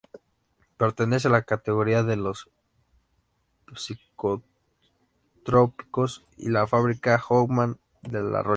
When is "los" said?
2.15-2.49